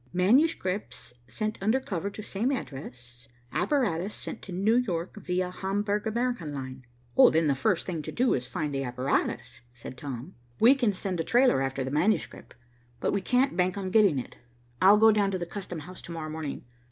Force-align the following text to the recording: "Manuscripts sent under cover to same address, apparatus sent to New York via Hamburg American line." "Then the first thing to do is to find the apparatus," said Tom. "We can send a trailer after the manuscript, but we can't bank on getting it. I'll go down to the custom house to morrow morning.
"Manuscripts 0.13 1.13
sent 1.27 1.61
under 1.61 1.79
cover 1.79 2.09
to 2.09 2.23
same 2.23 2.51
address, 2.51 3.27
apparatus 3.53 4.15
sent 4.15 4.41
to 4.41 4.51
New 4.51 4.73
York 4.77 5.15
via 5.17 5.51
Hamburg 5.51 6.07
American 6.07 6.51
line." 6.51 6.87
"Then 7.15 7.45
the 7.45 7.53
first 7.53 7.85
thing 7.85 8.01
to 8.01 8.11
do 8.11 8.33
is 8.33 8.45
to 8.45 8.49
find 8.49 8.73
the 8.73 8.83
apparatus," 8.83 9.61
said 9.75 9.99
Tom. 9.99 10.33
"We 10.59 10.73
can 10.73 10.93
send 10.93 11.19
a 11.19 11.23
trailer 11.23 11.61
after 11.61 11.83
the 11.83 11.91
manuscript, 11.91 12.55
but 12.99 13.13
we 13.13 13.21
can't 13.21 13.55
bank 13.55 13.77
on 13.77 13.91
getting 13.91 14.17
it. 14.17 14.37
I'll 14.81 14.97
go 14.97 15.11
down 15.11 15.29
to 15.29 15.37
the 15.37 15.45
custom 15.45 15.81
house 15.81 16.01
to 16.01 16.11
morrow 16.11 16.31
morning. 16.31 16.63